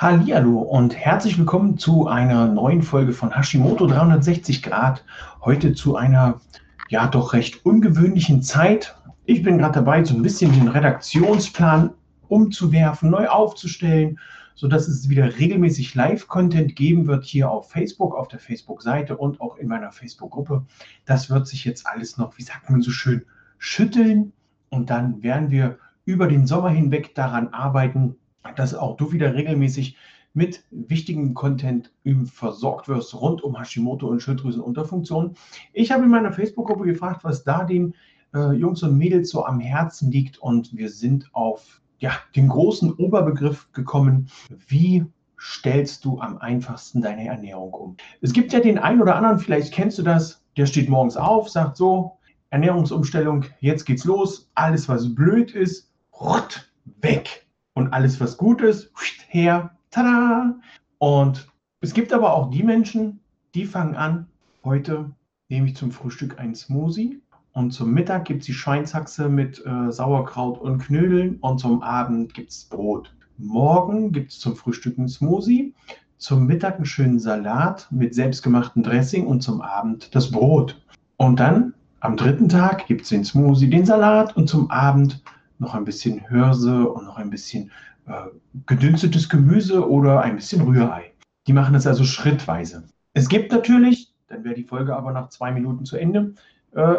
Hallihallo 0.00 0.60
und 0.60 0.94
herzlich 0.94 1.38
willkommen 1.38 1.76
zu 1.76 2.06
einer 2.06 2.46
neuen 2.46 2.82
Folge 2.82 3.12
von 3.12 3.34
Hashimoto 3.34 3.88
360 3.88 4.62
Grad. 4.62 5.04
Heute 5.44 5.74
zu 5.74 5.96
einer 5.96 6.40
ja 6.88 7.08
doch 7.08 7.32
recht 7.32 7.66
ungewöhnlichen 7.66 8.40
Zeit. 8.40 8.96
Ich 9.24 9.42
bin 9.42 9.58
gerade 9.58 9.74
dabei, 9.74 10.04
so 10.04 10.14
ein 10.14 10.22
bisschen 10.22 10.52
den 10.52 10.68
Redaktionsplan 10.68 11.90
umzuwerfen, 12.28 13.10
neu 13.10 13.26
aufzustellen, 13.26 14.20
sodass 14.54 14.86
es 14.86 15.08
wieder 15.08 15.36
regelmäßig 15.36 15.96
Live-Content 15.96 16.76
geben 16.76 17.08
wird 17.08 17.24
hier 17.24 17.50
auf 17.50 17.68
Facebook, 17.68 18.14
auf 18.14 18.28
der 18.28 18.38
Facebook-Seite 18.38 19.16
und 19.16 19.40
auch 19.40 19.56
in 19.56 19.66
meiner 19.66 19.90
Facebook-Gruppe. 19.90 20.64
Das 21.06 21.28
wird 21.28 21.48
sich 21.48 21.64
jetzt 21.64 21.88
alles 21.88 22.18
noch, 22.18 22.38
wie 22.38 22.44
sagt 22.44 22.70
man 22.70 22.82
so 22.82 22.92
schön, 22.92 23.24
schütteln 23.58 24.32
und 24.68 24.90
dann 24.90 25.24
werden 25.24 25.50
wir 25.50 25.76
über 26.04 26.28
den 26.28 26.46
Sommer 26.46 26.70
hinweg 26.70 27.16
daran 27.16 27.48
arbeiten, 27.48 28.14
dass 28.56 28.74
auch 28.74 28.96
du 28.96 29.12
wieder 29.12 29.34
regelmäßig 29.34 29.96
mit 30.34 30.64
wichtigem 30.70 31.34
Content 31.34 31.90
versorgt 32.26 32.88
wirst 32.88 33.14
rund 33.14 33.42
um 33.42 33.58
Hashimoto 33.58 34.06
und 34.06 34.22
Schilddrüsenunterfunktion. 34.22 35.34
Ich 35.72 35.90
habe 35.90 36.04
in 36.04 36.10
meiner 36.10 36.32
Facebook-Gruppe 36.32 36.84
gefragt, 36.84 37.24
was 37.24 37.44
da 37.44 37.64
den 37.64 37.94
äh, 38.34 38.52
Jungs 38.52 38.82
und 38.82 38.96
Mädels 38.96 39.30
so 39.30 39.44
am 39.44 39.58
Herzen 39.58 40.10
liegt 40.10 40.38
und 40.38 40.76
wir 40.76 40.90
sind 40.90 41.28
auf 41.32 41.80
ja, 41.98 42.12
den 42.36 42.48
großen 42.48 42.92
Oberbegriff 42.92 43.72
gekommen, 43.72 44.28
wie 44.68 45.04
stellst 45.40 46.04
du 46.04 46.20
am 46.20 46.38
einfachsten 46.38 47.02
deine 47.02 47.26
Ernährung 47.26 47.72
um? 47.72 47.96
Es 48.20 48.32
gibt 48.32 48.52
ja 48.52 48.60
den 48.60 48.78
einen 48.78 49.02
oder 49.02 49.16
anderen, 49.16 49.38
vielleicht 49.38 49.72
kennst 49.72 49.98
du 49.98 50.02
das, 50.02 50.44
der 50.56 50.66
steht 50.66 50.88
morgens 50.88 51.16
auf, 51.16 51.48
sagt 51.48 51.76
so, 51.76 52.18
Ernährungsumstellung, 52.50 53.44
jetzt 53.60 53.84
geht's 53.84 54.04
los, 54.04 54.50
alles 54.54 54.88
was 54.88 55.14
blöd 55.14 55.52
ist, 55.52 55.92
rott, 56.12 56.70
weg 57.00 57.47
und 57.78 57.92
alles, 57.92 58.20
was 58.20 58.36
gut 58.36 58.60
ist, 58.60 58.90
her, 59.28 59.70
tada. 59.90 60.56
Und 60.98 61.48
es 61.80 61.94
gibt 61.94 62.12
aber 62.12 62.34
auch 62.34 62.50
die 62.50 62.64
Menschen, 62.64 63.20
die 63.54 63.64
fangen 63.64 63.94
an, 63.94 64.26
heute 64.64 65.10
nehme 65.48 65.68
ich 65.68 65.76
zum 65.76 65.92
Frühstück 65.92 66.38
ein 66.38 66.54
Smoothie 66.54 67.22
und 67.52 67.70
zum 67.70 67.94
Mittag 67.94 68.24
gibt 68.24 68.40
es 68.40 68.46
die 68.46 68.52
Schweinshaxe 68.52 69.28
mit 69.28 69.64
äh, 69.64 69.92
Sauerkraut 69.92 70.58
und 70.60 70.78
Knödeln 70.78 71.36
und 71.36 71.58
zum 71.58 71.82
Abend 71.82 72.34
gibt 72.34 72.50
es 72.50 72.64
Brot. 72.64 73.14
Morgen 73.38 74.10
gibt 74.12 74.32
es 74.32 74.40
zum 74.40 74.56
Frühstück 74.56 74.98
ein 74.98 75.08
Smoothie, 75.08 75.72
zum 76.18 76.46
Mittag 76.46 76.76
einen 76.76 76.84
schönen 76.84 77.20
Salat 77.20 77.86
mit 77.90 78.14
selbstgemachtem 78.14 78.82
Dressing 78.82 79.24
und 79.24 79.40
zum 79.40 79.60
Abend 79.62 80.14
das 80.14 80.32
Brot. 80.32 80.82
Und 81.16 81.38
dann 81.38 81.74
am 82.00 82.16
dritten 82.16 82.48
Tag 82.48 82.86
gibt 82.86 83.02
es 83.02 83.10
den 83.10 83.24
Smoothie, 83.24 83.70
den 83.70 83.86
Salat 83.86 84.36
und 84.36 84.48
zum 84.48 84.68
Abend 84.70 85.22
noch 85.58 85.74
ein 85.74 85.84
bisschen 85.84 86.28
Hörse 86.30 86.88
und 86.88 87.04
noch 87.04 87.16
ein 87.16 87.30
bisschen 87.30 87.70
äh, 88.06 88.26
gedünstetes 88.66 89.28
Gemüse 89.28 89.88
oder 89.88 90.20
ein 90.20 90.36
bisschen 90.36 90.62
Rührei. 90.62 91.12
Die 91.46 91.52
machen 91.52 91.74
das 91.74 91.86
also 91.86 92.04
schrittweise. 92.04 92.88
Es 93.14 93.28
gibt 93.28 93.52
natürlich, 93.52 94.14
dann 94.28 94.44
wäre 94.44 94.54
die 94.54 94.64
Folge 94.64 94.94
aber 94.94 95.12
nach 95.12 95.28
zwei 95.28 95.50
Minuten 95.50 95.84
zu 95.84 95.96
Ende, 95.96 96.34
äh, 96.74 96.96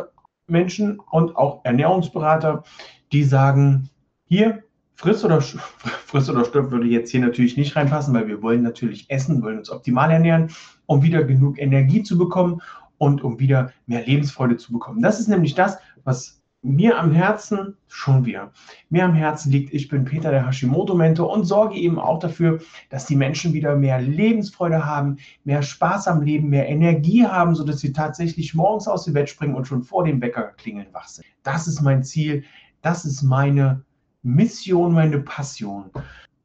Menschen 0.48 1.00
und 1.00 1.36
auch 1.36 1.64
Ernährungsberater, 1.64 2.64
die 3.12 3.24
sagen, 3.24 3.90
hier, 4.26 4.64
friss 4.96 5.24
oder, 5.24 5.42
friss 6.06 6.30
oder 6.30 6.46
stirb 6.46 6.72
würde 6.72 6.88
jetzt 6.88 7.12
hier 7.12 7.22
natürlich 7.22 7.58
nicht 7.58 7.76
reinpassen, 7.76 8.14
weil 8.14 8.28
wir 8.28 8.42
wollen 8.42 8.64
natürlich 8.64 9.10
essen, 9.10 9.42
wollen 9.42 9.60
uns 9.60 9.70
optimal 9.70 10.12
ernähren, 10.12 10.50
um 10.86 11.02
wieder 11.02 11.24
genug 11.24 11.60
Energie 11.60 12.04
zu 12.04 12.18
bekommen 12.18 12.62
und 12.98 13.24
um 13.24 13.40
wieder 13.40 13.72
mehr 13.86 14.06
Lebensfreude 14.06 14.58
zu 14.58 14.74
bekommen. 14.74 15.02
Das 15.02 15.20
ist 15.20 15.28
nämlich 15.28 15.56
das, 15.56 15.78
was 16.04 16.39
mir 16.62 17.00
am 17.00 17.12
Herzen, 17.12 17.78
schon 17.88 18.26
wieder, 18.26 18.52
mir 18.90 19.06
am 19.06 19.14
Herzen 19.14 19.52
liegt, 19.52 19.74
ich 19.74 19.88
bin 19.88 20.04
Peter 20.04 20.30
der 20.30 20.46
Hashimoto-Mentor 20.46 21.32
und 21.32 21.46
sorge 21.46 21.76
eben 21.76 21.98
auch 21.98 22.20
dafür, 22.20 22.60
dass 22.90 23.06
die 23.06 23.16
Menschen 23.16 23.54
wieder 23.54 23.76
mehr 23.76 24.02
Lebensfreude 24.02 24.86
haben, 24.86 25.18
mehr 25.46 25.62
Spaß 25.62 26.08
am 26.10 26.22
Leben, 26.22 26.50
mehr 26.50 26.68
Energie 26.68 27.26
haben, 27.26 27.56
sodass 27.56 27.80
sie 27.80 27.94
tatsächlich 27.94 28.54
morgens 28.54 28.88
aus 28.88 29.06
dem 29.06 29.14
Bett 29.14 29.30
springen 29.30 29.56
und 29.56 29.68
schon 29.68 29.84
vor 29.84 30.04
dem 30.04 30.22
Wecker 30.22 30.54
klingeln 30.58 30.88
wach 30.92 31.08
sind. 31.08 31.26
Das 31.44 31.68
ist 31.68 31.82
mein 31.82 32.04
Ziel, 32.04 32.44
das 32.82 33.06
ist 33.06 33.24
meine 33.24 33.84
Mission, 34.22 34.94
meine 34.94 35.20
Passion. 35.20 35.90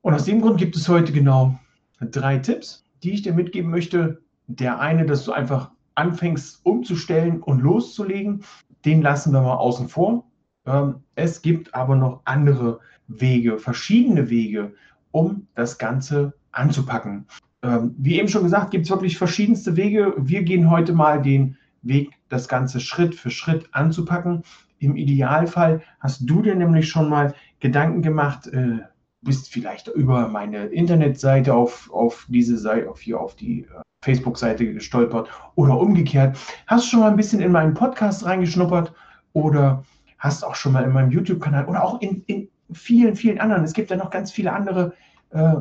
Und 0.03 0.15
aus 0.15 0.25
dem 0.25 0.41
Grund 0.41 0.59
gibt 0.59 0.77
es 0.77 0.89
heute 0.89 1.13
genau 1.13 1.59
drei 2.01 2.39
Tipps, 2.39 2.85
die 3.03 3.13
ich 3.13 3.23
dir 3.23 3.33
mitgeben 3.33 3.71
möchte. 3.71 4.23
Der 4.47 4.79
eine, 4.79 5.07
dass 5.07 5.25
du 5.25 5.33
einfach 5.33 5.71
anfängst 5.95 6.61
umzustellen 6.65 7.43
und 7.43 7.61
loszulegen 7.61 8.43
den 8.85 9.03
lassen 9.03 9.33
wir 9.33 9.43
mal 9.43 9.57
außen 9.57 9.89
vor. 9.89 10.25
Ähm, 10.67 10.97
es 11.15 11.43
gibt 11.43 11.75
aber 11.75 11.97
noch 11.97 12.23
andere 12.25 12.81
Wege, 13.09 13.59
verschiedene 13.59 14.31
Wege, 14.31 14.75
um 15.11 15.47
das 15.55 15.79
Ganze 15.79 16.35
anzupacken. 16.53 17.27
Ähm, 17.63 17.95
wie 17.99 18.19
eben 18.19 18.29
schon 18.29 18.45
gesagt, 18.45 18.71
gibt 18.71 18.85
es 18.85 18.91
wirklich 18.91 19.19
verschiedenste 19.19 19.77
Wege. 19.77 20.15
Wir 20.19 20.43
gehen 20.43 20.71
heute 20.71 20.93
mal 20.93 21.23
den 21.23 21.57
Weg, 21.83 22.13
das 22.29 22.49
Ganze 22.49 22.81
Schritt 22.81 23.15
für 23.15 23.31
Schritt 23.31 23.69
anzupacken. 23.73 24.43
Im 24.79 24.97
Idealfall 24.97 25.83
hast 26.01 26.29
du 26.29 26.43
dir 26.43 26.55
nämlich 26.55 26.89
schon 26.89 27.09
mal 27.09 27.35
Gedanken 27.61 28.03
gemacht, 28.03 28.47
äh, 28.49 28.81
bist 29.25 29.51
vielleicht 29.51 29.89
über 29.89 30.29
meine 30.29 30.67
Internetseite 30.67 31.55
auf, 31.55 31.91
auf 31.93 32.27
diese 32.29 32.59
Seite, 32.59 32.91
auf 32.91 33.01
hier 33.01 33.21
auf 33.21 33.35
die 33.35 33.63
äh, 33.63 33.83
Facebook-Seite 34.05 34.73
gestolpert 34.73 35.29
oder 35.55 35.79
umgekehrt. 35.79 36.39
Hast 36.67 36.85
du 36.85 36.91
schon 36.91 37.01
mal 37.01 37.11
ein 37.11 37.17
bisschen 37.17 37.41
in 37.41 37.53
meinen 37.53 37.75
Podcast 37.75 38.25
reingeschnuppert 38.25 38.93
oder 39.33 39.85
hast 40.19 40.45
auch 40.45 40.55
schon 40.55 40.73
mal 40.73 40.85
in 40.85 40.93
meinem 40.93 41.11
YouTube-Kanal 41.11 41.67
oder 41.67 41.83
auch 41.83 42.01
in, 42.01 42.23
in, 42.27 42.49
vielen, 42.73 43.17
vielen 43.17 43.41
anderen. 43.41 43.65
Es 43.65 43.73
gibt 43.73 43.91
ja 43.91 43.97
noch 43.97 44.11
ganz 44.11 44.31
viele 44.31 44.53
andere 44.53 44.95
äh, 45.31 45.57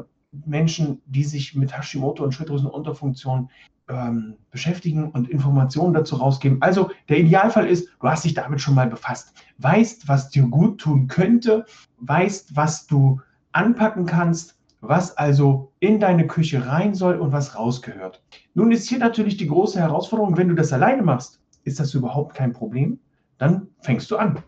Menschen, 0.46 1.02
die 1.06 1.24
sich 1.24 1.56
mit 1.56 1.76
Hashimoto 1.76 2.24
und 2.24 2.34
Schilddrüsenunterfunktion 2.34 3.50
ähm, 3.90 4.36
beschäftigen 4.50 5.12
und 5.12 5.30
Informationen 5.30 5.94
dazu 5.94 6.16
rausgeben. 6.16 6.62
Also 6.62 6.92
der 7.10 7.20
Idealfall 7.20 7.68
ist, 7.68 7.90
du 8.00 8.08
hast 8.08 8.24
dich 8.24 8.34
damit 8.34 8.62
schon 8.62 8.76
mal 8.76 8.88
befasst, 8.88 9.34
weißt, 9.58 10.08
was 10.08 10.30
dir 10.30 10.44
gut 10.44 10.80
tun 10.80 11.08
könnte, 11.08 11.66
weißt, 11.98 12.56
was 12.56 12.88
du 12.88 13.22
anpacken 13.54 14.06
kannst 14.06 14.58
was 14.84 15.18
also 15.18 15.72
in 15.80 16.00
deine 16.00 16.28
Küche 16.28 16.68
rein 16.68 16.94
soll 16.94 17.16
und 17.16 17.32
was 17.32 17.58
rausgehört. 17.58 18.22
Nun 18.54 18.72
ist 18.72 18.90
hier 18.90 19.00
natürlich 19.00 19.38
die 19.38 19.48
große 19.48 19.80
Herausforderung, 19.80 20.38
wenn 20.38 20.50
du 20.50 20.56
das 20.56 20.74
alleine 20.74 21.02
machst, 21.02 21.42
ist 21.64 21.80
das 21.80 21.94
überhaupt 21.94 22.36
kein 22.36 22.52
Problem, 22.52 23.00
dann 23.38 23.68
fängst 23.80 24.12
du 24.12 24.18
an. 24.18 24.40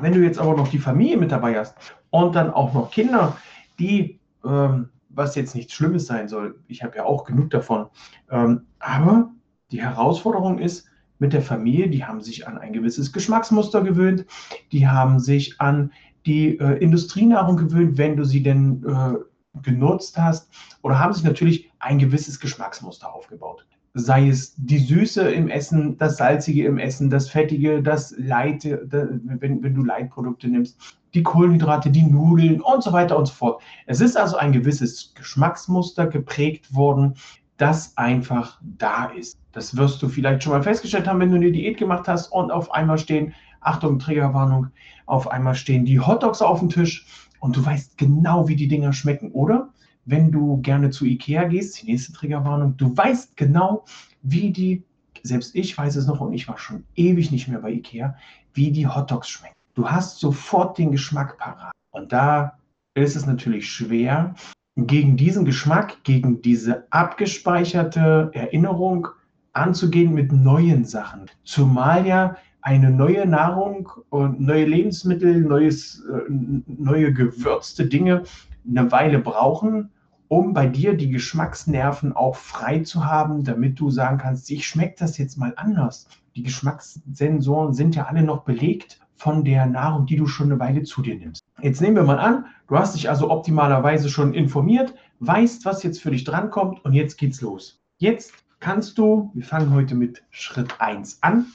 Wenn 0.00 0.14
du 0.14 0.20
jetzt 0.20 0.38
aber 0.38 0.56
noch 0.56 0.68
die 0.68 0.78
Familie 0.78 1.18
mit 1.18 1.30
dabei 1.30 1.58
hast 1.58 1.76
und 2.08 2.34
dann 2.34 2.50
auch 2.50 2.72
noch 2.72 2.90
Kinder, 2.90 3.36
die, 3.78 4.18
ähm, 4.46 4.88
was 5.10 5.34
jetzt 5.34 5.54
nichts 5.54 5.74
Schlimmes 5.74 6.06
sein 6.06 6.26
soll, 6.26 6.58
ich 6.68 6.82
habe 6.82 6.96
ja 6.96 7.04
auch 7.04 7.24
genug 7.24 7.50
davon, 7.50 7.88
ähm, 8.30 8.62
aber 8.78 9.30
die 9.70 9.82
Herausforderung 9.82 10.58
ist, 10.58 10.88
mit 11.18 11.34
der 11.34 11.42
Familie, 11.42 11.88
die 11.88 12.04
haben 12.04 12.20
sich 12.20 12.48
an 12.48 12.58
ein 12.58 12.72
gewisses 12.72 13.12
Geschmacksmuster 13.12 13.82
gewöhnt, 13.82 14.26
die 14.72 14.88
haben 14.88 15.20
sich 15.20 15.60
an 15.60 15.92
die 16.26 16.58
äh, 16.58 16.78
Industrienahrung 16.78 17.56
gewöhnt, 17.56 17.98
wenn 17.98 18.16
du 18.16 18.24
sie 18.24 18.42
denn 18.42 18.84
äh, 18.84 19.14
genutzt 19.62 20.16
hast 20.18 20.48
oder 20.82 20.98
haben 20.98 21.12
sich 21.12 21.24
natürlich 21.24 21.70
ein 21.78 21.98
gewisses 21.98 22.40
Geschmacksmuster 22.40 23.12
aufgebaut. 23.12 23.66
Sei 23.94 24.28
es 24.28 24.54
die 24.56 24.78
Süße 24.78 25.30
im 25.30 25.48
Essen, 25.48 25.98
das 25.98 26.16
Salzige 26.16 26.64
im 26.64 26.78
Essen, 26.78 27.10
das 27.10 27.28
Fettige, 27.28 27.82
das 27.82 28.14
Leid, 28.16 28.64
wenn, 28.64 29.62
wenn 29.62 29.74
du 29.74 29.84
Leitprodukte 29.84 30.48
nimmst, 30.48 30.78
die 31.12 31.22
Kohlenhydrate, 31.22 31.90
die 31.90 32.02
Nudeln 32.02 32.62
und 32.62 32.82
so 32.82 32.92
weiter 32.94 33.18
und 33.18 33.26
so 33.26 33.34
fort. 33.34 33.62
Es 33.86 34.00
ist 34.00 34.16
also 34.16 34.36
ein 34.36 34.52
gewisses 34.52 35.12
Geschmacksmuster 35.14 36.06
geprägt 36.06 36.74
worden, 36.74 37.16
das 37.58 37.96
einfach 37.98 38.58
da 38.62 39.06
ist. 39.06 39.38
Das 39.52 39.76
wirst 39.76 40.02
du 40.02 40.08
vielleicht 40.08 40.42
schon 40.42 40.54
mal 40.54 40.62
festgestellt 40.62 41.06
haben, 41.06 41.20
wenn 41.20 41.30
du 41.30 41.36
eine 41.36 41.52
Diät 41.52 41.76
gemacht 41.76 42.08
hast 42.08 42.28
und 42.28 42.50
auf 42.50 42.72
einmal 42.72 42.96
stehen, 42.96 43.34
Achtung, 43.62 43.98
Triggerwarnung, 43.98 44.68
auf 45.06 45.30
einmal 45.30 45.54
stehen 45.54 45.84
die 45.84 46.00
Hotdogs 46.00 46.42
auf 46.42 46.60
dem 46.60 46.68
Tisch 46.68 47.06
und 47.40 47.56
du 47.56 47.64
weißt 47.64 47.98
genau, 47.98 48.48
wie 48.48 48.56
die 48.56 48.68
Dinger 48.68 48.92
schmecken. 48.92 49.32
Oder 49.32 49.70
wenn 50.04 50.30
du 50.30 50.60
gerne 50.62 50.90
zu 50.90 51.04
Ikea 51.04 51.44
gehst, 51.44 51.80
die 51.82 51.86
nächste 51.86 52.12
Triggerwarnung, 52.12 52.76
du 52.76 52.96
weißt 52.96 53.36
genau, 53.36 53.84
wie 54.22 54.50
die, 54.50 54.84
selbst 55.22 55.54
ich 55.54 55.76
weiß 55.76 55.96
es 55.96 56.06
noch 56.06 56.20
und 56.20 56.32
ich 56.32 56.48
war 56.48 56.58
schon 56.58 56.84
ewig 56.96 57.30
nicht 57.30 57.48
mehr 57.48 57.60
bei 57.60 57.72
Ikea, 57.72 58.16
wie 58.54 58.70
die 58.70 58.86
Hotdogs 58.86 59.28
schmecken. 59.28 59.54
du 59.74 59.88
hast 59.88 60.18
sofort 60.18 60.76
den 60.78 60.92
Geschmack 60.92 61.38
parat. 61.38 61.72
Und 61.90 62.12
da 62.12 62.58
ist 62.94 63.16
es 63.16 63.26
natürlich 63.26 63.70
schwer, 63.70 64.34
gegen 64.76 65.16
diesen 65.16 65.44
Geschmack, 65.44 66.02
gegen 66.04 66.40
diese 66.42 66.86
abgespeicherte 66.90 68.30
Erinnerung 68.32 69.08
anzugehen 69.52 70.14
mit 70.14 70.32
neuen 70.32 70.84
Sachen. 70.84 71.30
Zumal 71.44 72.06
ja 72.06 72.36
eine 72.62 72.90
neue 72.90 73.26
Nahrung 73.26 73.90
und 74.08 74.40
neue 74.40 74.64
Lebensmittel, 74.64 75.42
neues, 75.42 76.02
äh, 76.04 76.30
neue 76.30 77.12
gewürzte 77.12 77.86
Dinge 77.86 78.22
eine 78.68 78.90
Weile 78.92 79.18
brauchen, 79.18 79.90
um 80.28 80.54
bei 80.54 80.66
dir 80.66 80.96
die 80.96 81.10
Geschmacksnerven 81.10 82.14
auch 82.14 82.36
frei 82.36 82.80
zu 82.80 83.04
haben, 83.04 83.44
damit 83.44 83.78
du 83.78 83.90
sagen 83.90 84.18
kannst, 84.18 84.50
ich 84.50 84.66
schmecke 84.66 84.94
das 84.98 85.18
jetzt 85.18 85.36
mal 85.36 85.52
anders. 85.56 86.08
Die 86.36 86.42
Geschmackssensoren 86.42 87.74
sind 87.74 87.94
ja 87.96 88.06
alle 88.06 88.22
noch 88.22 88.44
belegt 88.44 89.00
von 89.16 89.44
der 89.44 89.66
Nahrung, 89.66 90.06
die 90.06 90.16
du 90.16 90.26
schon 90.26 90.50
eine 90.50 90.58
Weile 90.58 90.84
zu 90.84 91.02
dir 91.02 91.16
nimmst. 91.16 91.42
Jetzt 91.60 91.80
nehmen 91.82 91.96
wir 91.96 92.02
mal 92.02 92.18
an, 92.18 92.46
du 92.68 92.78
hast 92.78 92.94
dich 92.94 93.10
also 93.10 93.30
optimalerweise 93.30 94.08
schon 94.08 94.34
informiert, 94.34 94.94
weißt, 95.20 95.64
was 95.64 95.82
jetzt 95.82 96.00
für 96.00 96.10
dich 96.10 96.24
drankommt 96.24 96.84
und 96.84 96.94
jetzt 96.94 97.18
geht's 97.18 97.40
los. 97.40 97.80
Jetzt 97.98 98.32
kannst 98.58 98.96
du, 98.98 99.30
wir 99.34 99.44
fangen 99.44 99.74
heute 99.74 99.94
mit 99.94 100.22
Schritt 100.30 100.80
1 100.80 101.18
an, 101.20 101.46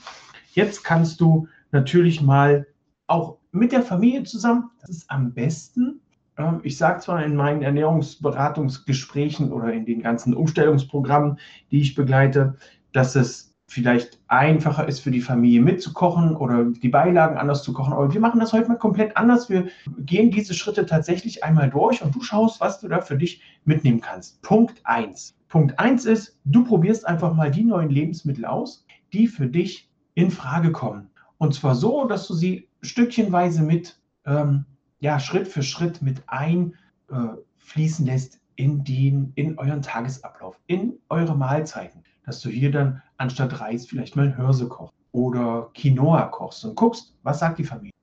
jetzt 0.57 0.83
kannst 0.83 1.21
du 1.21 1.47
natürlich 1.71 2.21
mal 2.21 2.65
auch 3.05 3.37
mit 3.51 3.71
der 3.71 3.83
Familie 3.83 4.23
zusammen, 4.23 4.71
das 4.81 4.89
ist 4.89 5.11
am 5.11 5.31
besten, 5.33 6.01
ähm, 6.37 6.61
ich 6.63 6.77
sage 6.77 6.99
zwar 6.99 7.23
in 7.23 7.35
meinen 7.35 7.61
Ernährungsberatungsgesprächen 7.61 9.53
oder 9.53 9.71
in 9.71 9.85
den 9.85 10.01
ganzen 10.01 10.33
Umstellungsprogrammen, 10.33 11.37
die 11.71 11.81
ich 11.81 11.93
begleite, 11.93 12.55
dass 12.91 13.15
es 13.15 13.53
vielleicht 13.69 14.19
einfacher 14.29 14.87
ist 14.87 15.01
für 15.01 15.11
die 15.11 15.21
Familie 15.21 15.61
mitzukochen 15.61 16.35
oder 16.35 16.65
die 16.65 16.89
Beilagen 16.89 17.37
anders 17.37 17.63
zu 17.63 17.73
kochen. 17.73 17.93
Aber 17.93 18.11
wir 18.11 18.21
machen 18.21 18.39
das 18.39 18.53
heute 18.53 18.69
mal 18.69 18.77
komplett 18.77 19.15
anders. 19.15 19.49
Wir 19.49 19.67
gehen 19.99 20.31
diese 20.31 20.53
Schritte 20.53 20.85
tatsächlich 20.85 21.43
einmal 21.43 21.69
durch 21.69 22.01
und 22.01 22.15
du 22.15 22.21
schaust, 22.21 22.61
was 22.61 22.79
du 22.79 22.87
da 22.87 23.01
für 23.01 23.17
dich 23.17 23.41
mitnehmen 23.65 24.01
kannst. 24.01 24.41
Punkt 24.41 24.79
1. 24.85 25.35
Punkt 25.49 25.77
1 25.77 26.05
ist, 26.05 26.39
du 26.45 26.63
probierst 26.63 27.05
einfach 27.05 27.33
mal 27.35 27.51
die 27.51 27.63
neuen 27.63 27.89
Lebensmittel 27.89 28.45
aus, 28.45 28.85
die 29.13 29.27
für 29.27 29.47
dich 29.47 29.86
in 30.17 30.31
Frage 30.31 30.71
kommen. 30.71 31.11
Und 31.37 31.53
zwar 31.53 31.75
so, 31.75 32.07
dass 32.07 32.27
du 32.27 32.33
sie 32.33 32.67
stückchenweise 32.81 33.61
mit 33.61 33.99
ähm, 34.25 34.65
ja, 34.99 35.19
Schritt 35.19 35.47
für 35.47 35.61
Schritt 35.61 36.01
mit 36.01 36.23
einfließen 36.25 38.07
äh, 38.07 38.11
lässt 38.11 38.39
in, 38.55 38.83
den, 38.83 39.31
in 39.35 39.59
euren 39.59 39.83
Tagesablauf, 39.83 40.59
in 40.65 40.93
eure 41.09 41.37
Mahlzeiten. 41.37 42.03
Dass 42.25 42.41
du 42.41 42.49
hier 42.49 42.71
dann 42.71 43.03
anstatt 43.17 43.59
Reis 43.61 43.85
vielleicht 43.85 44.15
mal 44.15 44.35
Hirse 44.35 44.67
kochst 44.67 44.95
oder 45.11 45.69
Quinoa 45.75 46.23
kochst 46.23 46.65
und 46.65 46.75
guckst, 46.75 47.13
was 47.21 47.37
sagt 47.37 47.59
die 47.59 47.63
Familie. 47.63 47.93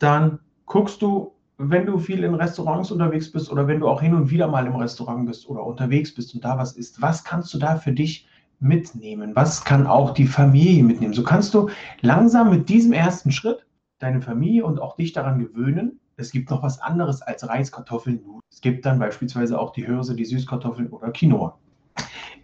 Dann 0.00 0.40
guckst 0.66 1.00
du, 1.02 1.34
wenn 1.58 1.86
du 1.86 2.00
viel 2.00 2.24
in 2.24 2.34
Restaurants 2.34 2.90
unterwegs 2.90 3.30
bist 3.30 3.48
oder 3.52 3.68
wenn 3.68 3.78
du 3.78 3.86
auch 3.86 4.02
hin 4.02 4.14
und 4.14 4.28
wieder 4.28 4.48
mal 4.48 4.66
im 4.66 4.74
Restaurant 4.74 5.24
bist 5.26 5.48
oder 5.48 5.64
unterwegs 5.64 6.12
bist 6.12 6.34
und 6.34 6.44
da 6.44 6.58
was 6.58 6.72
isst, 6.72 7.00
was 7.00 7.22
kannst 7.22 7.54
du 7.54 7.58
da 7.58 7.76
für 7.76 7.92
dich 7.92 8.26
mitnehmen? 8.60 9.32
Was 9.34 9.64
kann 9.64 9.86
auch 9.86 10.12
die 10.12 10.26
Familie 10.26 10.82
mitnehmen? 10.82 11.14
So 11.14 11.22
kannst 11.22 11.54
du 11.54 11.70
langsam 12.00 12.50
mit 12.50 12.68
diesem 12.68 12.92
ersten 12.92 13.32
Schritt 13.32 13.66
deine 13.98 14.20
Familie 14.20 14.64
und 14.64 14.80
auch 14.80 14.96
dich 14.96 15.12
daran 15.12 15.38
gewöhnen, 15.38 16.00
es 16.16 16.30
gibt 16.30 16.50
noch 16.50 16.62
was 16.62 16.80
anderes 16.80 17.22
als 17.22 17.48
Reis, 17.48 17.72
Kartoffeln, 17.72 18.20
Nudeln. 18.22 18.40
Es 18.52 18.60
gibt 18.60 18.86
dann 18.86 18.98
beispielsweise 18.98 19.58
auch 19.58 19.72
die 19.72 19.84
Hirse, 19.84 20.14
die 20.14 20.24
Süßkartoffeln 20.24 20.88
oder 20.90 21.10
Quinoa. 21.10 21.58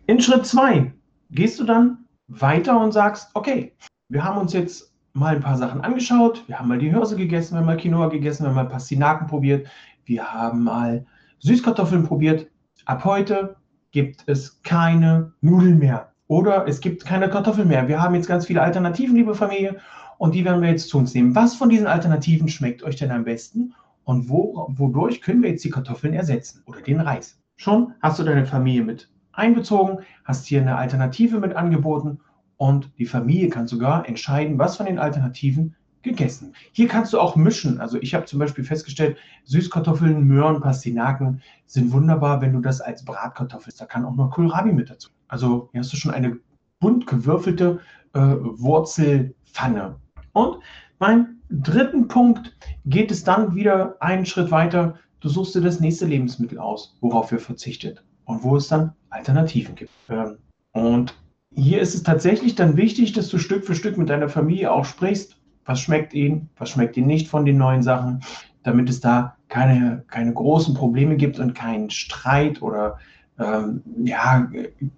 In 0.06 0.20
Schritt 0.20 0.44
2 0.44 0.92
gehst 1.30 1.60
du 1.60 1.64
dann 1.64 2.04
weiter 2.26 2.80
und 2.80 2.92
sagst, 2.92 3.30
okay, 3.34 3.72
wir 4.08 4.24
haben 4.24 4.38
uns 4.38 4.52
jetzt 4.52 4.92
mal 5.12 5.36
ein 5.36 5.42
paar 5.42 5.56
Sachen 5.56 5.80
angeschaut, 5.82 6.42
wir 6.48 6.58
haben 6.58 6.68
mal 6.68 6.78
die 6.78 6.90
Hirse 6.90 7.16
gegessen, 7.16 7.54
wir 7.54 7.60
haben 7.60 7.66
mal 7.66 7.76
Quinoa 7.76 8.08
gegessen, 8.08 8.42
wir 8.44 8.48
haben 8.48 8.56
mal 8.56 8.68
Pastinaken 8.68 9.28
probiert, 9.28 9.68
wir 10.04 10.32
haben 10.32 10.64
mal 10.64 11.06
Süßkartoffeln 11.38 12.04
probiert. 12.04 12.48
Ab 12.86 13.04
heute 13.04 13.56
gibt 13.92 14.24
es 14.26 14.62
keine 14.62 15.32
Nudeln 15.40 15.78
mehr 15.78 16.12
oder 16.28 16.66
es 16.68 16.80
gibt 16.80 17.04
keine 17.04 17.28
Kartoffeln 17.28 17.68
mehr. 17.68 17.88
Wir 17.88 18.00
haben 18.00 18.14
jetzt 18.14 18.28
ganz 18.28 18.46
viele 18.46 18.62
Alternativen, 18.62 19.16
liebe 19.16 19.34
Familie, 19.34 19.80
und 20.18 20.34
die 20.34 20.44
werden 20.44 20.62
wir 20.62 20.70
jetzt 20.70 20.88
zu 20.88 20.98
uns 20.98 21.14
nehmen. 21.14 21.34
Was 21.34 21.56
von 21.56 21.70
diesen 21.70 21.86
Alternativen 21.86 22.48
schmeckt 22.48 22.82
euch 22.82 22.96
denn 22.96 23.10
am 23.10 23.24
besten 23.24 23.74
und 24.04 24.28
wo, 24.28 24.66
wodurch 24.76 25.22
können 25.22 25.42
wir 25.42 25.50
jetzt 25.50 25.64
die 25.64 25.70
Kartoffeln 25.70 26.14
ersetzen 26.14 26.62
oder 26.66 26.82
den 26.82 27.00
Reis? 27.00 27.40
Schon 27.56 27.94
hast 28.00 28.18
du 28.18 28.22
deine 28.22 28.46
Familie 28.46 28.84
mit 28.84 29.10
einbezogen, 29.32 30.04
hast 30.24 30.46
hier 30.46 30.60
eine 30.60 30.76
Alternative 30.76 31.40
mit 31.40 31.56
angeboten 31.56 32.20
und 32.56 32.90
die 32.98 33.06
Familie 33.06 33.48
kann 33.48 33.66
sogar 33.66 34.06
entscheiden, 34.08 34.58
was 34.58 34.76
von 34.76 34.86
den 34.86 34.98
Alternativen 34.98 35.74
gegessen. 36.02 36.54
Hier 36.72 36.88
kannst 36.88 37.12
du 37.12 37.20
auch 37.20 37.36
mischen. 37.36 37.80
Also 37.80 37.98
ich 38.00 38.14
habe 38.14 38.24
zum 38.24 38.38
Beispiel 38.38 38.64
festgestellt, 38.64 39.16
Süßkartoffeln, 39.44 40.24
Möhren, 40.24 40.60
Pastinaken 40.60 41.42
sind 41.66 41.92
wunderbar, 41.92 42.40
wenn 42.40 42.52
du 42.52 42.60
das 42.60 42.80
als 42.80 43.04
Bratkartoffel. 43.04 43.72
Da 43.78 43.84
kann 43.84 44.04
auch 44.04 44.14
noch 44.14 44.30
Kohlrabi 44.30 44.72
mit 44.72 44.90
dazu. 44.90 45.10
Also 45.28 45.68
hier 45.72 45.80
hast 45.80 45.92
du 45.92 45.96
schon 45.96 46.12
eine 46.12 46.38
bunt 46.80 47.06
gewürfelte 47.06 47.80
äh, 48.14 48.18
Wurzelpfanne. 48.20 49.96
Und 50.32 50.58
beim 50.98 51.38
dritten 51.50 52.08
Punkt 52.08 52.56
geht 52.86 53.10
es 53.10 53.24
dann 53.24 53.54
wieder 53.54 53.96
einen 54.00 54.26
Schritt 54.26 54.50
weiter. 54.50 54.98
Du 55.20 55.28
suchst 55.28 55.54
dir 55.54 55.60
das 55.60 55.80
nächste 55.80 56.06
Lebensmittel 56.06 56.58
aus, 56.58 56.96
worauf 57.00 57.30
ihr 57.32 57.40
verzichtet 57.40 58.02
und 58.24 58.42
wo 58.42 58.56
es 58.56 58.68
dann 58.68 58.92
Alternativen 59.10 59.74
gibt. 59.74 59.90
Ähm, 60.08 60.38
und 60.72 61.14
hier 61.54 61.80
ist 61.80 61.94
es 61.94 62.02
tatsächlich 62.02 62.54
dann 62.54 62.76
wichtig, 62.76 63.12
dass 63.12 63.28
du 63.28 63.38
Stück 63.38 63.64
für 63.64 63.74
Stück 63.74 63.98
mit 63.98 64.08
deiner 64.08 64.28
Familie 64.28 64.70
auch 64.70 64.84
sprichst. 64.84 65.36
Was 65.70 65.82
schmeckt 65.82 66.14
ihnen, 66.14 66.48
was 66.58 66.70
schmeckt 66.70 66.96
ihnen 66.96 67.06
nicht 67.06 67.28
von 67.28 67.44
den 67.44 67.56
neuen 67.56 67.84
Sachen, 67.84 68.24
damit 68.64 68.90
es 68.90 68.98
da 68.98 69.36
keine, 69.48 70.02
keine 70.08 70.32
großen 70.32 70.74
Probleme 70.74 71.14
gibt 71.16 71.38
und 71.38 71.54
keinen 71.54 71.90
Streit 71.90 72.60
oder 72.60 72.98
ähm, 73.38 73.80
ja, 74.02 74.50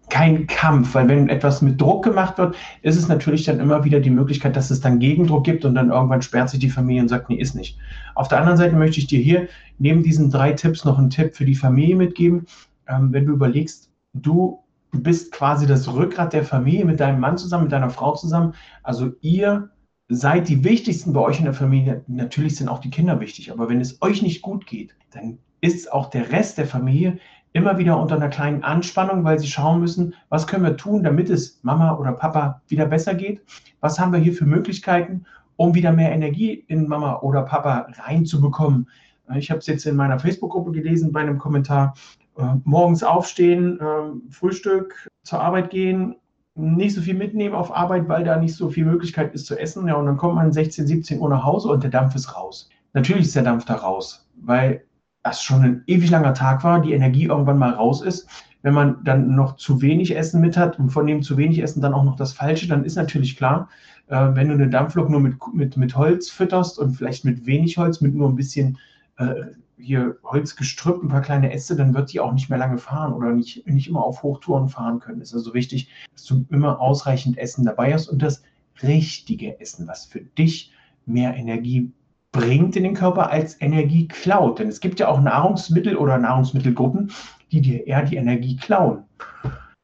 kein 0.09 0.47
Kampf, 0.47 0.95
weil 0.95 1.09
wenn 1.09 1.29
etwas 1.29 1.61
mit 1.61 1.79
Druck 1.79 2.03
gemacht 2.03 2.39
wird, 2.39 2.57
ist 2.81 2.97
es 2.97 3.07
natürlich 3.07 3.45
dann 3.45 3.61
immer 3.61 3.85
wieder 3.85 4.01
die 4.01 4.09
Möglichkeit, 4.09 4.57
dass 4.57 4.71
es 4.71 4.81
dann 4.81 4.99
Gegendruck 4.99 5.45
gibt 5.45 5.67
und 5.67 5.75
dann 5.75 5.91
irgendwann 5.91 6.23
sperrt 6.23 6.49
sich 6.49 6.61
die 6.61 6.71
Familie 6.71 7.03
und 7.03 7.09
sagt, 7.09 7.29
nee, 7.29 7.37
ist 7.37 7.55
nicht. 7.55 7.79
Auf 8.15 8.29
der 8.29 8.39
anderen 8.39 8.57
Seite 8.57 8.75
möchte 8.75 8.99
ich 8.99 9.07
dir 9.07 9.21
hier 9.21 9.49
neben 9.79 10.03
diesen 10.03 10.31
drei 10.31 10.55
Tipps 10.55 10.87
noch 10.87 10.99
einen 10.99 11.11
Tipp 11.11 11.35
für 11.37 11.45
die 11.45 11.55
Familie 11.55 11.97
mitgeben. 11.97 12.47
Ähm, 12.89 13.13
wenn 13.13 13.27
du 13.27 13.35
überlegst, 13.35 13.91
du 14.15 14.63
bist 14.93 15.33
quasi 15.33 15.67
das 15.67 15.93
Rückgrat 15.93 16.33
der 16.33 16.45
Familie 16.45 16.87
mit 16.87 16.99
deinem 16.99 17.21
Mann 17.21 17.37
zusammen, 17.37 17.65
mit 17.65 17.73
deiner 17.73 17.91
Frau 17.91 18.15
zusammen. 18.15 18.55
Also 18.83 19.13
ihr 19.21 19.69
seid 20.15 20.49
die 20.49 20.65
wichtigsten 20.65 21.13
bei 21.13 21.21
euch 21.21 21.39
in 21.39 21.45
der 21.45 21.55
Familie. 21.55 22.05
Natürlich 22.07 22.57
sind 22.57 22.69
auch 22.69 22.81
die 22.81 22.91
Kinder 22.91 23.21
wichtig, 23.21 23.51
aber 23.51 23.69
wenn 23.69 23.81
es 23.81 24.01
euch 24.03 24.23
nicht 24.23 24.43
gut 24.43 24.67
geht, 24.67 24.95
dann 25.11 25.39
ist 25.61 25.93
auch 25.93 26.11
der 26.11 26.31
Rest 26.31 26.59
der 26.59 26.67
Familie 26.67 27.19
immer 27.53 27.79
wieder 27.79 28.01
unter 28.01 28.17
einer 28.17 28.29
kleinen 28.29 28.63
Anspannung, 28.63 29.25
weil 29.25 29.39
sie 29.39 29.47
schauen 29.47 29.81
müssen, 29.81 30.15
was 30.29 30.47
können 30.47 30.65
wir 30.65 30.77
tun, 30.77 31.03
damit 31.03 31.31
es 31.31 31.61
Mama 31.63 31.97
oder 31.97 32.13
Papa 32.13 32.63
wieder 32.69 32.87
besser 32.87 33.15
geht? 33.15 33.43
Was 33.81 33.99
haben 33.99 34.13
wir 34.13 34.19
hier 34.19 34.33
für 34.33 34.47
Möglichkeiten, 34.47 35.25
um 35.57 35.75
wieder 35.75 35.93
mehr 35.93 36.13
Energie 36.13 36.65
in 36.69 36.89
Mama 36.89 37.21
oder 37.21 37.43
Papa 37.43 37.89
reinzubekommen? 38.05 38.89
Ich 39.37 39.51
habe 39.51 39.61
es 39.61 39.67
jetzt 39.67 39.87
in 39.87 39.97
meiner 39.97 40.19
Facebook-Gruppe 40.19 40.73
gelesen 40.73 41.13
bei 41.13 41.21
einem 41.21 41.39
Kommentar. 41.39 41.95
Äh, 42.37 42.55
morgens 42.65 43.03
aufstehen, 43.03 43.79
äh, 43.81 44.33
Frühstück, 44.33 45.09
zur 45.23 45.41
Arbeit 45.41 45.71
gehen, 45.71 46.17
nicht 46.55 46.95
so 46.95 47.01
viel 47.01 47.15
mitnehmen 47.15 47.55
auf 47.55 47.75
Arbeit, 47.75 48.09
weil 48.09 48.25
da 48.25 48.37
nicht 48.37 48.55
so 48.55 48.69
viel 48.69 48.85
Möglichkeit 48.85 49.35
ist 49.35 49.47
zu 49.47 49.59
essen. 49.59 49.87
Ja, 49.89 49.95
und 49.95 50.07
dann 50.07 50.17
kommt 50.17 50.35
man 50.35 50.53
16, 50.53 50.87
17 50.87 51.19
Uhr 51.19 51.29
nach 51.29 51.45
Hause 51.45 51.69
und 51.69 51.83
der 51.83 51.91
Dampf 51.91 52.15
ist 52.15 52.35
raus. 52.37 52.69
Natürlich 52.93 53.27
ist 53.27 53.37
der 53.37 53.43
Dampf 53.43 53.65
da 53.65 53.77
raus, 53.77 54.27
weil 54.37 54.85
das 55.23 55.43
schon 55.43 55.63
ein 55.63 55.83
ewig 55.87 56.11
langer 56.11 56.35
Tag 56.35 56.63
war, 56.65 56.81
die 56.81 56.93
Energie 56.93 57.25
irgendwann 57.25 57.59
mal 57.59 57.71
raus 57.71 58.03
ist. 58.03 58.29
Wenn 58.63 58.75
man 58.75 59.03
dann 59.03 59.35
noch 59.35 59.57
zu 59.57 59.81
wenig 59.81 60.15
Essen 60.17 60.41
mit 60.41 60.57
hat 60.57 60.79
und 60.79 60.91
von 60.91 61.07
dem 61.07 61.23
zu 61.23 61.37
wenig 61.37 61.61
Essen 61.61 61.81
dann 61.81 61.95
auch 61.95 62.05
noch 62.05 62.17
das 62.17 62.33
Falsche, 62.33 62.69
dann 62.69 62.85
ist 62.85 62.97
natürlich 62.97 63.37
klar, 63.37 63.69
äh, 64.09 64.29
wenn 64.35 64.49
du 64.49 64.55
eine 64.55 64.69
Dampflok 64.69 65.09
nur 65.09 65.21
mit, 65.21 65.37
mit, 65.53 65.77
mit 65.77 65.97
Holz 65.97 66.31
fütterst 66.31 66.79
und 66.79 66.95
vielleicht 66.95 67.25
mit 67.25 67.47
wenig 67.47 67.79
Holz, 67.79 68.01
mit 68.01 68.15
nur 68.15 68.29
ein 68.29 68.37
bisschen 68.37 68.79
äh, 69.17 69.35
hier 69.83 70.17
Holzgestrüpp, 70.23 71.03
ein 71.03 71.09
paar 71.09 71.23
kleine 71.23 71.53
Äste, 71.53 71.77
dann 71.77 71.95
wird 71.95 72.13
die 72.13 72.21
auch 72.21 72.33
nicht 72.33 72.49
mehr 72.49 72.59
lange 72.59 72.79
fahren 72.79 73.13
oder 73.13 73.33
nicht, 73.33 73.67
nicht 73.67 73.89
immer 73.89 74.05
auf 74.05 74.23
Hochtouren 74.23 74.69
fahren 74.69 75.01
können. 75.01 75.21
Es 75.21 75.31
ist 75.31 75.35
also 75.35 75.55
wichtig, 75.55 75.89
dass 76.13 76.25
du 76.25 76.47
immer 76.51 76.81
ausreichend 76.81 77.39
Essen 77.39 77.65
dabei 77.65 77.93
hast 77.93 78.09
und 78.09 78.23
das 78.23 78.43
richtige 78.83 79.61
Essen, 79.61 79.87
was 79.89 80.07
für 80.07 80.21
dich 80.21 80.73
mehr 81.07 81.35
Energie 81.35 81.93
bringt 82.33 82.77
in 82.77 82.85
den 82.85 82.95
Körper 82.95 83.31
als 83.31 83.61
Energie 83.61 84.09
klaut. 84.09 84.59
Denn 84.59 84.69
es 84.69 84.81
gibt 84.81 85.01
ja 85.01 85.09
auch 85.09 85.21
Nahrungsmittel 85.21 85.97
oder 85.97 86.17
Nahrungsmittelgruppen, 86.19 87.13
die 87.51 87.61
dir 87.61 87.87
eher 87.87 88.03
die 88.03 88.17
Energie 88.17 88.57
klauen. 88.57 89.05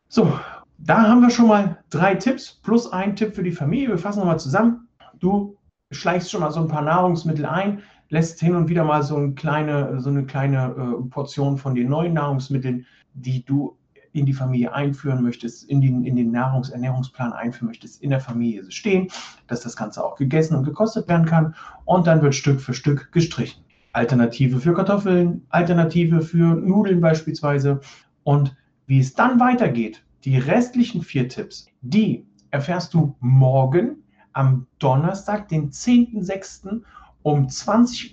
So, 0.08 0.32
da 0.78 1.02
haben 1.02 1.20
wir 1.20 1.30
schon 1.30 1.48
mal 1.48 1.78
drei 1.90 2.14
Tipps 2.14 2.60
plus 2.62 2.90
ein 2.90 3.14
Tipp 3.16 3.34
für 3.34 3.42
die 3.42 3.52
Familie. 3.52 3.88
Wir 3.88 3.98
fassen 3.98 4.20
nochmal 4.20 4.40
zusammen. 4.40 4.88
Du 5.20 5.56
schleichst 5.90 6.30
schon 6.30 6.40
mal 6.40 6.50
so 6.50 6.60
ein 6.60 6.68
paar 6.68 6.82
Nahrungsmittel 6.82 7.44
ein, 7.44 7.82
lässt 8.08 8.40
hin 8.40 8.54
und 8.54 8.68
wieder 8.68 8.84
mal 8.84 9.02
so 9.02 9.16
eine 9.16 9.32
kleine, 9.32 10.00
so 10.00 10.10
eine 10.10 10.24
kleine 10.24 10.74
äh, 10.76 11.08
Portion 11.10 11.58
von 11.58 11.74
den 11.74 11.88
neuen 11.88 12.14
Nahrungsmitteln, 12.14 12.86
die 13.14 13.44
du 13.44 13.76
in 14.12 14.26
die 14.26 14.32
Familie 14.32 14.72
einführen 14.72 15.22
möchtest, 15.22 15.68
in 15.68 15.80
den, 15.80 16.04
in 16.04 16.16
den 16.16 16.30
Nahrungsernährungsplan 16.30 17.32
einführen 17.32 17.68
möchtest, 17.68 18.02
in 18.02 18.10
der 18.10 18.20
Familie 18.20 18.70
stehen, 18.70 19.08
dass 19.46 19.60
das 19.60 19.76
Ganze 19.76 20.04
auch 20.04 20.16
gegessen 20.16 20.56
und 20.56 20.64
gekostet 20.64 21.08
werden 21.08 21.26
kann. 21.26 21.54
Und 21.84 22.06
dann 22.06 22.22
wird 22.22 22.34
Stück 22.34 22.60
für 22.60 22.74
Stück 22.74 23.12
gestrichen. 23.12 23.62
Alternative 23.92 24.60
für 24.60 24.74
Kartoffeln, 24.74 25.46
Alternative 25.50 26.22
für 26.22 26.54
Nudeln 26.54 27.00
beispielsweise. 27.00 27.80
Und 28.22 28.56
wie 28.86 29.00
es 29.00 29.14
dann 29.14 29.40
weitergeht, 29.40 30.02
die 30.24 30.38
restlichen 30.38 31.02
vier 31.02 31.28
Tipps, 31.28 31.66
die 31.80 32.26
erfährst 32.50 32.94
du 32.94 33.14
morgen 33.20 34.02
am 34.32 34.66
Donnerstag, 34.78 35.48
den 35.48 35.70
10.06. 35.70 36.82
um 37.22 37.46
20.10 37.46 38.12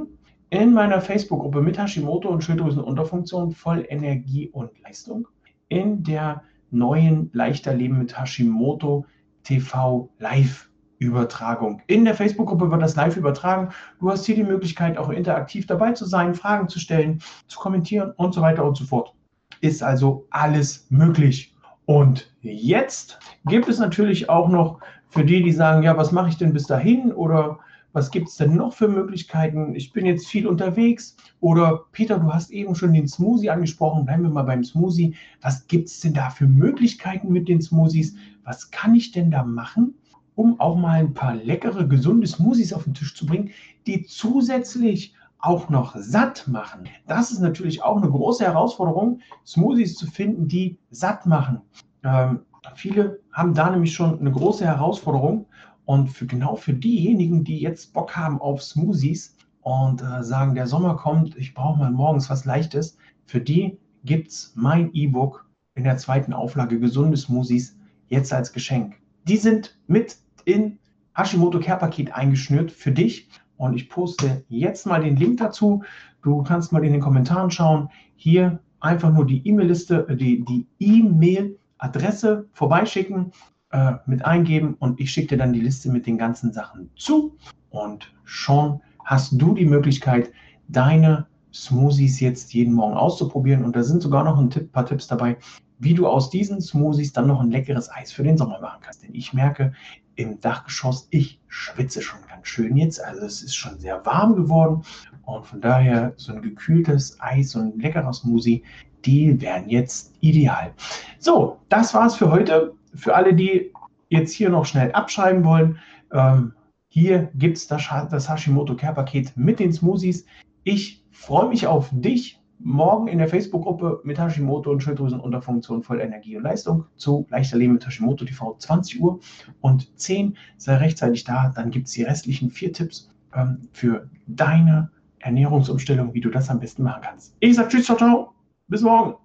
Uhr 0.00 0.08
in 0.50 0.72
meiner 0.72 1.00
Facebook-Gruppe 1.00 1.62
mit 1.62 1.78
Hashimoto 1.78 2.28
und 2.28 2.42
Schilddrüsenunterfunktion 2.42 3.52
voll 3.52 3.86
Energie 3.88 4.48
und 4.48 4.70
Leistung 4.82 5.28
in 5.68 6.02
der 6.02 6.42
neuen 6.70 7.30
Leichter 7.32 7.74
Leben 7.74 7.98
mit 7.98 8.18
Hashimoto 8.18 9.06
TV 9.44 10.10
Live 10.18 10.70
Übertragung. 11.00 11.80
In 11.86 12.04
der 12.04 12.14
Facebook-Gruppe 12.14 12.70
wird 12.70 12.82
das 12.82 12.94
live 12.94 13.16
übertragen. 13.16 13.70
Du 14.00 14.10
hast 14.10 14.26
hier 14.26 14.34
die 14.34 14.44
Möglichkeit, 14.44 14.98
auch 14.98 15.08
interaktiv 15.08 15.66
dabei 15.66 15.92
zu 15.92 16.04
sein, 16.04 16.34
Fragen 16.34 16.68
zu 16.68 16.78
stellen, 16.78 17.20
zu 17.48 17.58
kommentieren 17.58 18.12
und 18.16 18.34
so 18.34 18.42
weiter 18.42 18.64
und 18.64 18.76
so 18.76 18.84
fort. 18.84 19.14
Ist 19.62 19.82
also 19.82 20.26
alles 20.30 20.86
möglich. 20.90 21.54
Und 21.86 22.34
jetzt 22.42 23.18
gibt 23.46 23.68
es 23.68 23.78
natürlich 23.78 24.28
auch 24.28 24.48
noch 24.48 24.80
für 25.08 25.24
die, 25.24 25.42
die 25.42 25.52
sagen, 25.52 25.82
ja, 25.82 25.96
was 25.96 26.12
mache 26.12 26.28
ich 26.28 26.36
denn 26.36 26.52
bis 26.52 26.66
dahin 26.66 27.12
oder 27.12 27.58
was 27.92 28.10
gibt 28.10 28.28
es 28.28 28.36
denn 28.36 28.54
noch 28.54 28.72
für 28.72 28.88
Möglichkeiten? 28.88 29.74
Ich 29.74 29.92
bin 29.92 30.06
jetzt 30.06 30.26
viel 30.28 30.46
unterwegs. 30.46 31.16
Oder 31.40 31.86
Peter, 31.92 32.18
du 32.18 32.32
hast 32.32 32.50
eben 32.50 32.74
schon 32.74 32.92
den 32.92 33.08
Smoothie 33.08 33.50
angesprochen. 33.50 34.04
Bleiben 34.04 34.22
wir 34.22 34.30
mal 34.30 34.44
beim 34.44 34.64
Smoothie. 34.64 35.14
Was 35.42 35.66
gibt 35.66 35.88
es 35.88 36.00
denn 36.00 36.14
da 36.14 36.30
für 36.30 36.46
Möglichkeiten 36.46 37.32
mit 37.32 37.48
den 37.48 37.60
Smoothies? 37.60 38.14
Was 38.44 38.70
kann 38.70 38.94
ich 38.94 39.12
denn 39.12 39.30
da 39.30 39.42
machen, 39.42 39.94
um 40.34 40.58
auch 40.60 40.76
mal 40.76 41.00
ein 41.00 41.14
paar 41.14 41.34
leckere, 41.34 41.86
gesunde 41.86 42.26
Smoothies 42.26 42.72
auf 42.72 42.84
den 42.84 42.94
Tisch 42.94 43.14
zu 43.14 43.26
bringen, 43.26 43.50
die 43.86 44.04
zusätzlich 44.04 45.14
auch 45.40 45.68
noch 45.68 45.96
satt 45.96 46.46
machen? 46.46 46.84
Das 47.06 47.32
ist 47.32 47.40
natürlich 47.40 47.82
auch 47.82 47.96
eine 47.96 48.10
große 48.10 48.44
Herausforderung, 48.44 49.20
Smoothies 49.44 49.96
zu 49.96 50.06
finden, 50.06 50.46
die 50.46 50.78
satt 50.90 51.26
machen. 51.26 51.60
Ähm, 52.04 52.40
viele 52.74 53.20
haben 53.32 53.54
da 53.54 53.70
nämlich 53.70 53.92
schon 53.92 54.20
eine 54.20 54.30
große 54.30 54.64
Herausforderung 54.64 55.46
und 55.84 56.08
für, 56.08 56.26
genau 56.26 56.56
für 56.56 56.72
diejenigen, 56.72 57.44
die 57.44 57.60
jetzt 57.60 57.92
Bock 57.92 58.16
haben 58.16 58.40
auf 58.40 58.62
Smoothies 58.62 59.36
und 59.62 60.02
äh, 60.02 60.22
sagen, 60.22 60.54
der 60.54 60.66
Sommer 60.66 60.96
kommt, 60.96 61.36
ich 61.36 61.54
brauche 61.54 61.78
mal 61.78 61.90
morgens 61.90 62.30
was 62.30 62.44
Leichtes, 62.44 62.96
für 63.26 63.40
die 63.40 63.78
gibt 64.04 64.28
es 64.28 64.52
mein 64.54 64.92
E-Book 64.92 65.48
in 65.74 65.84
der 65.84 65.96
zweiten 65.96 66.32
Auflage 66.32 66.78
Gesunde 66.78 67.16
Smoothies 67.16 67.76
jetzt 68.08 68.32
als 68.32 68.52
Geschenk. 68.52 68.96
Die 69.24 69.36
sind 69.36 69.78
mit 69.86 70.16
in 70.44 70.78
Hashimoto 71.14 71.60
Care 71.60 71.78
Paket 71.78 72.12
eingeschnürt 72.12 72.70
für 72.70 72.92
dich 72.92 73.28
und 73.56 73.74
ich 73.74 73.88
poste 73.88 74.44
jetzt 74.48 74.86
mal 74.86 75.02
den 75.02 75.16
Link 75.16 75.38
dazu. 75.38 75.82
Du 76.22 76.42
kannst 76.42 76.72
mal 76.72 76.84
in 76.84 76.92
den 76.92 77.00
Kommentaren 77.00 77.50
schauen. 77.50 77.88
Hier 78.16 78.58
einfach 78.80 79.12
nur 79.12 79.26
die 79.26 79.46
E-Mail-Liste, 79.46 80.06
äh, 80.08 80.16
die 80.16 80.66
E-Mail-Adresse 80.78 82.48
vorbeischicken 82.52 83.32
äh, 83.72 83.92
mit 84.06 84.24
eingeben 84.24 84.74
und 84.78 85.00
ich 85.00 85.10
schicke 85.10 85.28
dir 85.28 85.38
dann 85.38 85.52
die 85.52 85.60
Liste 85.60 85.90
mit 85.90 86.06
den 86.06 86.18
ganzen 86.18 86.52
Sachen 86.52 86.90
zu 86.96 87.36
und 87.70 88.12
schon 88.24 88.80
hast 89.04 89.32
du 89.32 89.54
die 89.54 89.66
Möglichkeit, 89.66 90.30
deine 90.68 91.26
Smoothies 91.52 92.20
jetzt 92.20 92.52
jeden 92.54 92.74
Morgen 92.74 92.94
auszuprobieren 92.94 93.64
und 93.64 93.74
da 93.74 93.82
sind 93.82 94.02
sogar 94.02 94.24
noch 94.24 94.38
ein 94.38 94.50
Tipp, 94.50 94.72
paar 94.72 94.86
Tipps 94.86 95.06
dabei, 95.06 95.36
wie 95.78 95.94
du 95.94 96.06
aus 96.06 96.30
diesen 96.30 96.60
Smoothies 96.60 97.12
dann 97.12 97.26
noch 97.26 97.40
ein 97.40 97.50
leckeres 97.50 97.90
Eis 97.90 98.12
für 98.12 98.22
den 98.22 98.36
Sommer 98.36 98.60
machen 98.60 98.80
kannst. 98.82 99.02
Denn 99.02 99.14
ich 99.14 99.32
merke 99.32 99.72
im 100.16 100.40
Dachgeschoss, 100.40 101.08
ich 101.10 101.40
schwitze 101.48 102.02
schon 102.02 102.20
ganz 102.28 102.46
schön 102.46 102.76
jetzt. 102.76 103.02
Also 103.02 103.22
es 103.22 103.42
ist 103.42 103.54
schon 103.54 103.78
sehr 103.78 104.04
warm 104.04 104.36
geworden 104.36 104.82
und 105.24 105.46
von 105.46 105.60
daher 105.60 106.12
so 106.16 106.32
ein 106.32 106.42
gekühltes 106.42 107.18
Eis, 107.20 107.52
so 107.52 107.60
ein 107.60 107.78
leckerer 107.78 108.12
Smoothie, 108.12 108.62
die 109.04 109.40
wären 109.40 109.68
jetzt 109.68 110.12
ideal. 110.20 110.72
So, 111.18 111.58
das 111.70 111.94
war's 111.94 112.16
für 112.16 112.30
heute 112.30 112.74
für 112.94 113.14
alle, 113.14 113.34
die 113.34 113.72
jetzt 114.08 114.32
hier 114.32 114.50
noch 114.50 114.66
schnell 114.66 114.92
abschreiben 114.92 115.44
wollen, 115.44 115.78
ähm, 116.12 116.52
hier 116.88 117.30
gibt 117.34 117.56
es 117.56 117.68
das, 117.68 117.88
das 118.10 118.28
Hashimoto 118.28 118.74
Care 118.74 118.94
Paket 118.94 119.36
mit 119.36 119.60
den 119.60 119.72
Smoothies. 119.72 120.26
Ich 120.64 121.04
freue 121.12 121.48
mich 121.48 121.66
auf 121.66 121.88
dich 121.92 122.40
morgen 122.58 123.08
in 123.08 123.18
der 123.18 123.28
Facebook-Gruppe 123.28 124.00
mit 124.04 124.18
Hashimoto 124.18 124.70
und 124.70 124.82
Schilddrüsenunterfunktion 124.82 125.82
voll 125.82 126.00
Energie 126.00 126.36
und 126.36 126.42
Leistung 126.42 126.84
zu 126.96 127.26
Leichter 127.30 127.56
Leben 127.56 127.74
mit 127.74 127.86
Hashimoto 127.86 128.24
TV 128.24 128.54
20 128.58 129.00
Uhr 129.00 129.20
und 129.60 129.98
10. 129.98 130.36
Sei 130.56 130.76
rechtzeitig 130.76 131.24
da, 131.24 131.52
dann 131.54 131.70
gibt 131.70 131.86
es 131.86 131.92
die 131.92 132.02
restlichen 132.02 132.50
vier 132.50 132.72
Tipps 132.72 133.10
ähm, 133.34 133.68
für 133.72 134.08
deine 134.26 134.90
Ernährungsumstellung, 135.20 136.14
wie 136.14 136.20
du 136.20 136.30
das 136.30 136.50
am 136.50 136.60
besten 136.60 136.82
machen 136.82 137.02
kannst. 137.02 137.34
Ich 137.40 137.56
sage 137.56 137.68
Tschüss, 137.68 137.86
ciao, 137.86 137.96
ciao, 137.96 138.32
bis 138.68 138.82
morgen. 138.82 139.20